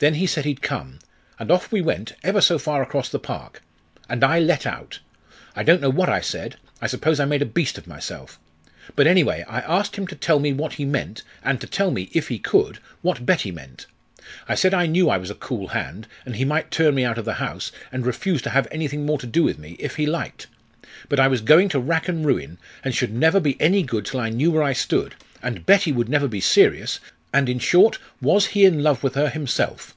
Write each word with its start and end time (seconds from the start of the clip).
Then 0.00 0.14
he 0.14 0.28
said 0.28 0.44
he'd 0.44 0.62
come. 0.62 1.00
And 1.40 1.50
off 1.50 1.72
we 1.72 1.80
went, 1.80 2.12
ever 2.22 2.40
so 2.40 2.56
far 2.56 2.82
across 2.84 3.08
the 3.08 3.18
park. 3.18 3.64
And 4.08 4.22
I 4.22 4.38
let 4.38 4.64
out. 4.64 5.00
I 5.56 5.64
don't 5.64 5.80
know 5.80 5.90
what 5.90 6.08
I 6.08 6.20
said; 6.20 6.54
I 6.80 6.86
suppose 6.86 7.18
I 7.18 7.24
made 7.24 7.42
a 7.42 7.44
beast 7.44 7.78
of 7.78 7.88
myself. 7.88 8.38
But 8.94 9.08
anyway, 9.08 9.44
I 9.48 9.58
asked 9.60 9.96
him 9.96 10.06
to 10.06 10.14
tell 10.14 10.38
me 10.38 10.52
what 10.52 10.74
he 10.74 10.84
meant, 10.84 11.24
and 11.42 11.60
to 11.60 11.66
tell 11.66 11.90
me, 11.90 12.10
if 12.12 12.28
he 12.28 12.38
could, 12.38 12.78
what 13.02 13.26
Betty 13.26 13.50
meant. 13.50 13.86
I 14.48 14.54
said 14.54 14.72
I 14.72 14.86
knew 14.86 15.10
I 15.10 15.16
was 15.18 15.30
a 15.30 15.34
cool 15.34 15.66
hand, 15.66 16.06
and 16.24 16.36
he 16.36 16.44
might 16.44 16.70
turn 16.70 16.94
me 16.94 17.04
out 17.04 17.18
of 17.18 17.24
the 17.24 17.34
house, 17.42 17.72
and 17.90 18.06
refuse 18.06 18.40
to 18.42 18.50
have 18.50 18.68
anything 18.70 19.04
more 19.04 19.18
to 19.18 19.26
do 19.26 19.42
with 19.42 19.58
me 19.58 19.74
if 19.80 19.96
he 19.96 20.06
liked. 20.06 20.46
But 21.08 21.18
I 21.18 21.26
was 21.26 21.40
going 21.40 21.68
to 21.70 21.80
rack 21.80 22.06
and 22.06 22.24
ruin, 22.24 22.58
and 22.84 22.94
should 22.94 23.12
never 23.12 23.40
be 23.40 23.60
any 23.60 23.82
good 23.82 24.06
till 24.06 24.20
I 24.20 24.28
knew 24.30 24.52
where 24.52 24.62
I 24.62 24.74
stood 24.74 25.16
and 25.42 25.66
Betty 25.66 25.90
would 25.90 26.08
never 26.08 26.28
be 26.28 26.40
serious 26.40 27.00
and, 27.32 27.46
in 27.46 27.58
short, 27.58 27.98
was 28.22 28.46
he 28.46 28.64
in 28.64 28.82
love 28.82 29.02
with 29.02 29.14
her 29.14 29.28
himself? 29.28 29.94